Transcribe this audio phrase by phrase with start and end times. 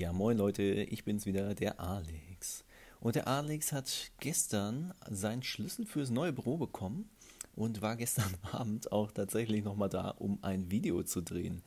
[0.00, 2.64] Ja, moin Leute, ich bin's wieder, der Alex.
[3.00, 7.10] Und der Alex hat gestern seinen Schlüssel fürs neue Büro bekommen
[7.54, 11.60] und war gestern Abend auch tatsächlich nochmal da, um ein Video zu drehen.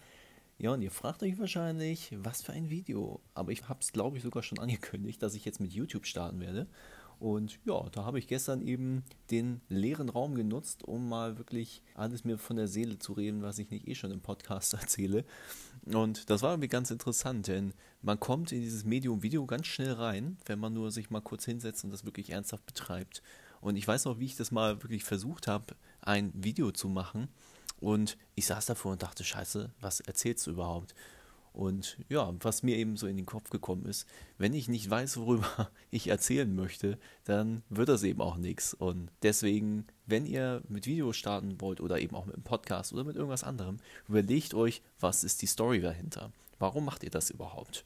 [0.57, 3.21] Ja, und ihr fragt euch wahrscheinlich, was für ein Video.
[3.35, 6.39] Aber ich habe es, glaube ich, sogar schon angekündigt, dass ich jetzt mit YouTube starten
[6.39, 6.65] werde.
[7.23, 12.25] Und ja, da habe ich gestern eben den leeren Raum genutzt, um mal wirklich alles
[12.25, 15.23] mir von der Seele zu reden, was ich nicht eh schon im Podcast erzähle.
[15.85, 19.93] Und das war irgendwie ganz interessant, denn man kommt in dieses Medium Video ganz schnell
[19.93, 23.23] rein, wenn man nur sich mal kurz hinsetzt und das wirklich ernsthaft betreibt.
[23.61, 27.29] Und ich weiß noch, wie ich das mal wirklich versucht habe, ein Video zu machen.
[27.79, 30.93] Und ich saß davor und dachte, scheiße, was erzählst du überhaupt?
[31.53, 34.07] Und ja, was mir eben so in den Kopf gekommen ist,
[34.39, 38.73] wenn ich nicht weiß, worüber ich erzählen möchte, dann wird das eben auch nichts.
[38.73, 43.03] Und deswegen, wenn ihr mit Video starten wollt oder eben auch mit einem Podcast oder
[43.03, 43.77] mit irgendwas anderem,
[44.09, 46.31] überlegt euch, was ist die Story dahinter?
[46.57, 47.85] Warum macht ihr das überhaupt?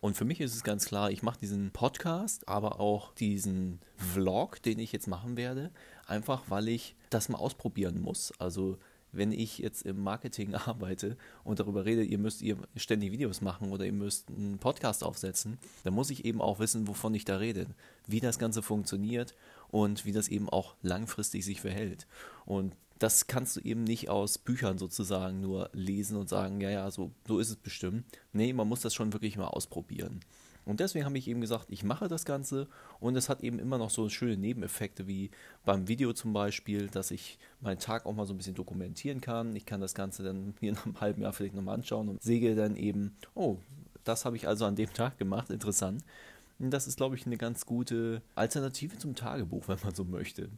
[0.00, 4.62] Und für mich ist es ganz klar, ich mache diesen Podcast, aber auch diesen Vlog,
[4.62, 5.70] den ich jetzt machen werde,
[6.06, 8.32] einfach weil ich das mal ausprobieren muss.
[8.38, 8.76] Also
[9.16, 13.70] wenn ich jetzt im Marketing arbeite und darüber rede, ihr müsst ihr ständig Videos machen
[13.70, 17.36] oder ihr müsst einen Podcast aufsetzen, dann muss ich eben auch wissen, wovon ich da
[17.36, 17.66] rede,
[18.06, 19.34] wie das Ganze funktioniert
[19.68, 22.06] und wie das eben auch langfristig sich verhält.
[22.46, 26.90] Und das kannst du eben nicht aus Büchern sozusagen nur lesen und sagen, ja, ja,
[26.90, 28.04] so, so ist es bestimmt.
[28.32, 30.20] Nee, man muss das schon wirklich mal ausprobieren.
[30.64, 32.68] Und deswegen habe ich eben gesagt, ich mache das Ganze
[33.00, 35.30] und es hat eben immer noch so schöne Nebeneffekte wie
[35.64, 39.54] beim Video zum Beispiel, dass ich meinen Tag auch mal so ein bisschen dokumentieren kann.
[39.56, 42.54] Ich kann das Ganze dann hier nach einem halben Jahr vielleicht nochmal anschauen und sehe
[42.54, 43.58] dann eben, oh,
[44.04, 46.02] das habe ich also an dem Tag gemacht, interessant.
[46.58, 50.48] Und das ist, glaube ich, eine ganz gute Alternative zum Tagebuch, wenn man so möchte.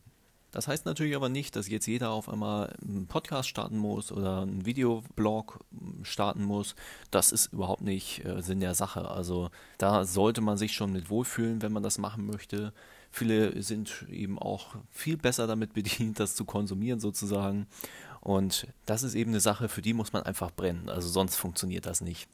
[0.53, 4.43] Das heißt natürlich aber nicht, dass jetzt jeder auf einmal einen Podcast starten muss oder
[4.43, 5.65] einen Videoblog
[6.03, 6.75] starten muss.
[7.11, 9.11] Das ist überhaupt nicht äh, Sinn der Sache.
[9.11, 12.73] Also da sollte man sich schon mit wohlfühlen, wenn man das machen möchte.
[13.11, 17.67] Viele sind eben auch viel besser damit bedient, das zu konsumieren sozusagen.
[18.21, 20.89] Und das ist eben eine Sache, für die muss man einfach brennen.
[20.89, 22.29] Also sonst funktioniert das nicht.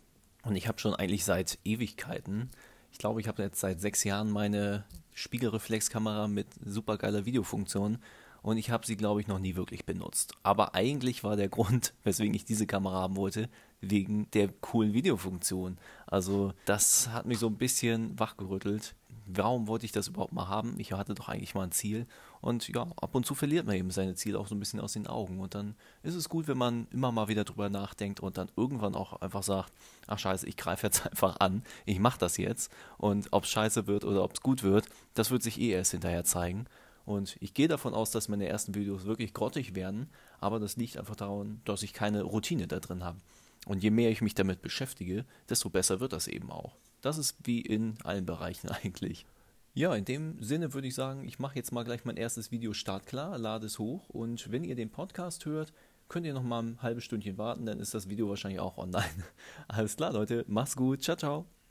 [0.44, 2.50] Und ich habe schon eigentlich seit Ewigkeiten
[2.92, 7.98] ich glaube, ich habe jetzt seit sechs Jahren meine Spiegelreflexkamera mit supergeiler Videofunktion
[8.42, 10.34] und ich habe sie, glaube ich, noch nie wirklich benutzt.
[10.42, 13.48] Aber eigentlich war der Grund, weswegen ich diese Kamera haben wollte,
[13.80, 15.78] wegen der coolen Videofunktion.
[16.06, 18.94] Also das hat mich so ein bisschen wachgerüttelt
[19.26, 20.74] warum wollte ich das überhaupt mal haben?
[20.78, 22.06] Ich hatte doch eigentlich mal ein Ziel.
[22.40, 24.94] Und ja, ab und zu verliert man eben seine Ziele auch so ein bisschen aus
[24.94, 25.40] den Augen.
[25.40, 28.94] Und dann ist es gut, wenn man immer mal wieder drüber nachdenkt und dann irgendwann
[28.94, 29.72] auch einfach sagt,
[30.06, 32.72] ach scheiße, ich greife jetzt einfach an, ich mache das jetzt.
[32.98, 35.92] Und ob es scheiße wird oder ob es gut wird, das wird sich eh erst
[35.92, 36.66] hinterher zeigen.
[37.04, 40.08] Und ich gehe davon aus, dass meine ersten Videos wirklich grottig werden,
[40.40, 43.18] aber das liegt einfach daran, dass ich keine Routine da drin habe.
[43.66, 46.76] Und je mehr ich mich damit beschäftige, desto besser wird das eben auch.
[47.00, 49.26] Das ist wie in allen Bereichen eigentlich.
[49.74, 52.74] Ja, in dem Sinne würde ich sagen, ich mache jetzt mal gleich mein erstes Video
[52.74, 55.72] startklar, lade es hoch und wenn ihr den Podcast hört,
[56.08, 59.06] könnt ihr noch mal ein halbes Stündchen warten, dann ist das Video wahrscheinlich auch online.
[59.68, 61.61] Alles klar, Leute, macht's gut, ciao, ciao.